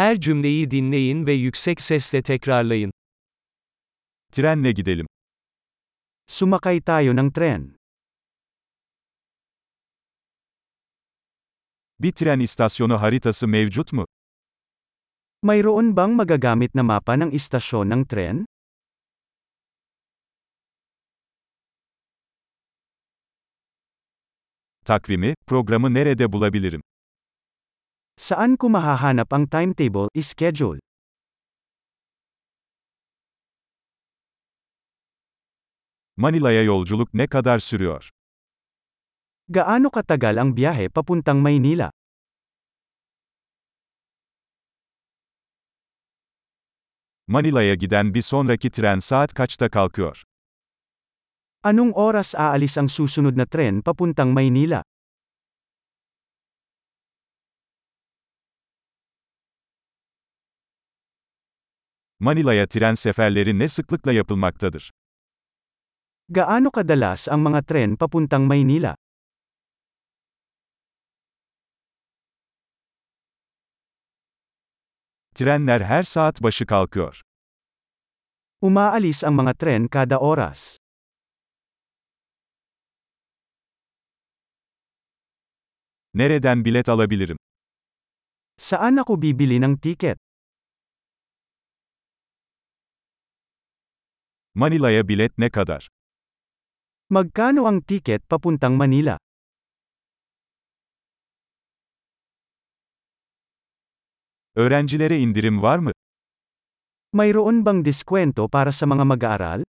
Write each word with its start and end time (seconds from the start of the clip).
Her 0.00 0.20
cümleyi 0.20 0.70
dinleyin 0.70 1.26
ve 1.26 1.32
yüksek 1.32 1.80
sesle 1.80 2.22
tekrarlayın. 2.22 2.92
Trenle 4.32 4.72
gidelim. 4.72 5.06
Sumakay 6.26 6.80
tayo 6.80 7.16
ng 7.16 7.34
tren. 7.34 7.76
Bir 12.00 12.12
tren 12.12 12.40
istasyonu 12.40 13.02
haritası 13.02 13.48
mevcut 13.48 13.92
mu? 13.92 14.06
Mayroon 15.42 15.96
bang 15.96 16.16
magagamit 16.16 16.74
na 16.74 16.82
mapa 16.82 17.16
ng 17.16 17.32
istasyon 17.32 17.90
ng 17.90 18.08
tren? 18.08 18.46
Takvimi, 24.84 25.34
programı 25.46 25.94
nerede 25.94 26.32
bulabilirim? 26.32 26.89
Saan 28.20 28.60
ko 28.60 28.68
mahahanap 28.68 29.32
ang 29.32 29.48
timetable, 29.48 30.12
schedule? 30.20 30.76
Manila'ya 36.20 36.68
yolculuk 36.68 37.08
ne 37.16 37.24
kadar 37.24 37.64
sürüyor? 37.64 38.12
Gaano 39.48 39.88
katagal 39.88 40.36
ang 40.36 40.52
biyahe 40.52 40.92
papuntang 40.92 41.40
Maynila? 41.40 41.88
Manila'ya 47.24 47.74
giden 47.80 48.12
bir 48.12 48.20
sonraki 48.20 48.68
tren 48.68 49.00
saat 49.00 49.32
kaçta 49.32 49.72
kalkıyor? 49.72 50.20
Anong 51.64 51.96
oras 51.96 52.36
aalis 52.36 52.76
ang 52.76 52.92
susunod 52.92 53.32
na 53.32 53.48
tren 53.48 53.80
papuntang 53.80 54.36
Maynila? 54.36 54.84
Manila'ya 62.20 62.66
tren 62.66 62.94
seferleri 62.94 63.58
ne 63.58 63.68
sıklıkla 63.68 64.12
yapılmaktadır? 64.12 64.90
Gaano 66.28 66.70
kadalas 66.70 67.28
ang 67.28 67.42
mga 67.42 67.62
tren 67.62 67.96
papuntang 67.96 68.44
Maynila? 68.44 68.94
Trenler 75.34 75.80
her 75.80 76.02
saat 76.02 76.42
başı 76.42 76.66
kalkıyor. 76.66 77.20
Umaalis 78.60 79.24
ang 79.24 79.34
mga 79.40 79.54
tren 79.54 79.88
kada 79.88 80.18
oras. 80.20 80.76
Nereden 86.14 86.64
bilet 86.64 86.88
alabilirim? 86.88 87.36
Saan 88.58 89.00
ako 89.00 89.16
bibili 89.22 89.56
ng 89.56 89.80
tiket? 89.80 90.29
Manila'ya 94.60 95.08
bilet 95.08 95.32
ne 95.38 95.48
kadar? 95.48 95.88
Magkano 97.08 97.64
ang 97.64 97.80
tiket 97.80 98.28
papuntang 98.28 98.76
Manila? 98.76 99.16
Öğrencilere 104.56 105.18
indirim 105.18 105.62
var 105.62 105.78
mı? 105.78 105.92
Mayroon 107.12 107.64
bang 107.64 107.84
diskwento 107.84 108.48
para 108.48 108.72
sa 108.72 108.86
mga 108.86 109.04
mag-aaral? 109.04 109.62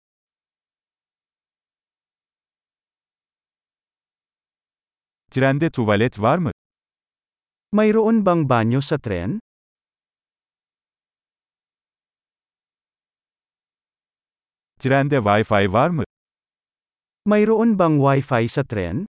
Trende 5.30 5.70
tuvalet 5.70 6.18
var 6.18 6.38
mı? 6.38 6.52
Mayroon 7.72 8.24
bang 8.26 8.48
banyo 8.48 8.80
sa 8.80 8.96
tren? 8.98 9.38
Trende 14.78 15.16
Wi-Fi 15.16 15.72
var 15.72 15.90
mı? 15.90 16.04
Mayroon 17.26 17.78
bang 17.78 17.98
wifi 17.98 18.48
sa 18.48 18.64
tren? 18.64 19.06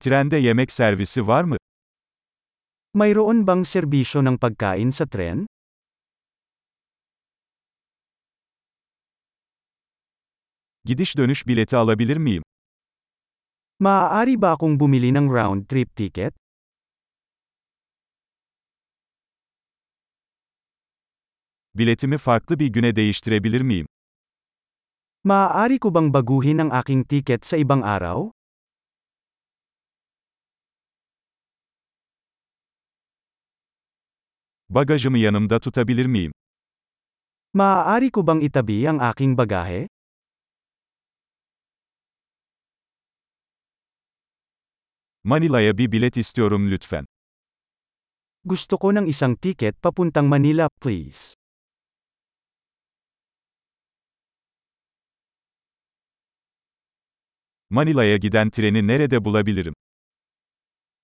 Trende 0.00 0.36
yemek 0.36 0.72
servisi 0.72 1.26
var 1.26 1.44
mı? 1.44 1.56
Mayroon 2.94 3.46
bang 3.46 3.66
serbisyo 3.66 4.22
ng 4.24 4.38
pagkain 4.38 4.90
sa 4.90 5.06
tren? 5.06 5.46
Gidiş 10.84 11.16
dönüş 11.16 11.46
bileti 11.46 11.76
alabilir 11.76 12.16
miyim? 12.16 12.42
Maaari 13.80 14.42
ba 14.42 14.50
akong 14.52 14.80
bumili 14.80 15.14
ng 15.14 15.30
round-trip 15.30 15.96
ticket? 15.96 16.43
Biletimi 21.76 22.18
farklı 22.18 22.58
bir 22.58 22.66
güne 22.66 22.96
değiştirebilir 22.96 23.60
miyim? 23.60 23.86
Maaari 25.24 25.78
ko 25.78 25.94
bang 25.94 26.14
baguhin 26.14 26.58
ang 26.58 26.72
aking 26.72 27.08
tiket 27.08 27.46
sa 27.46 27.56
ibang 27.56 27.82
araw? 27.84 28.30
Bagajımı 34.68 35.18
yanımda 35.18 35.60
tutabilir 35.60 36.06
miyim? 36.06 36.32
Maaari 37.54 38.10
ko 38.10 38.26
bang 38.26 38.42
itabi 38.42 38.88
ang 38.88 39.02
aking 39.02 39.38
bagahe? 39.38 39.88
Manila'ya 45.24 45.78
bir 45.78 45.92
bilet 45.92 46.16
istiyorum 46.16 46.70
lütfen. 46.70 47.04
Gusto 48.44 48.78
ko 48.78 48.92
ng 48.92 49.06
isang 49.08 49.34
tiket 49.40 49.82
papuntang 49.82 50.28
Manila, 50.28 50.68
please. 50.80 51.34
Manila'ya 57.74 58.16
giden 58.16 58.50
treni 58.50 58.86
nerede 58.86 59.24
bulabilirim? 59.24 59.74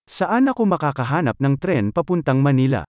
Saan 0.06 0.46
ako 0.46 0.70
makakahanap 0.70 1.34
ng 1.42 1.58
tren 1.58 1.90
papuntang 1.90 2.38
Manila? 2.38 2.86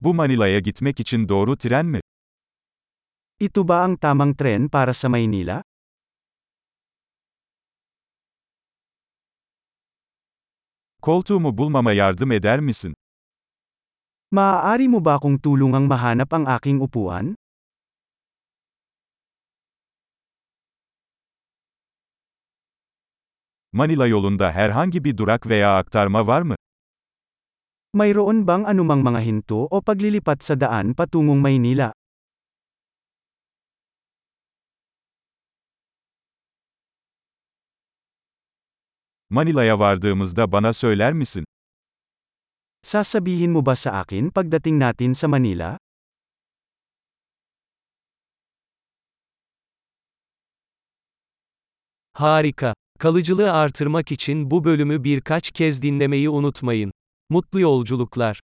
Bu 0.00 0.14
Manila'ya 0.14 0.60
gitmek 0.60 1.00
için 1.00 1.28
doğru 1.28 1.56
tren 1.56 1.86
mi? 1.86 2.00
Ito 3.40 3.64
ba 3.68 3.88
ang 3.88 3.96
tamang 3.96 4.36
tren 4.36 4.68
para 4.68 4.92
sa 4.92 5.08
Maynila? 5.08 5.64
Koltuğumu 11.02 11.58
bulmama 11.58 11.92
yardım 11.92 12.30
eder 12.32 12.60
misin? 12.60 12.94
Maaari 14.28 14.92
mo 14.92 15.00
ba 15.00 15.16
akong 15.16 15.40
tulungang 15.40 15.88
mahanap 15.88 16.28
ang 16.36 16.44
aking 16.44 16.84
upuan? 16.84 17.32
Manila 23.72 24.04
yolunda 24.04 24.52
herhangi 24.52 25.00
bir 25.00 25.16
durak 25.16 25.48
veya 25.48 25.80
aktarma 25.80 26.20
var 26.26 26.42
mı? 26.44 26.56
Mayroon 27.96 28.44
bang 28.44 28.68
anumang 28.68 29.00
mga 29.00 29.20
hinto 29.24 29.64
o 29.64 29.80
paglilipat 29.80 30.44
sa 30.44 30.52
daan 30.60 30.92
patungong 30.92 31.40
Maynila? 31.40 31.96
Manila'ya 39.30 39.78
vardığımızda 39.78 40.52
bana 40.52 40.72
söyler 40.72 41.12
misin? 41.12 41.44
Sasabihin 42.88 43.52
mo 43.52 43.60
ba 43.60 43.76
sa 43.76 44.00
akin 44.00 44.32
pagdating 44.32 44.80
natin 44.80 45.12
sa 45.12 45.28
Manila? 45.28 45.76
Harika. 52.16 52.72
Kalıcılığı 52.98 53.52
artırmak 53.52 54.12
için 54.12 54.50
bu 54.50 54.64
bölümü 54.64 55.04
birkaç 55.04 55.50
kez 55.50 55.82
dinlemeyi 55.82 56.30
unutmayın. 56.30 56.92
Mutlu 57.30 57.60
yolculuklar. 57.60 58.40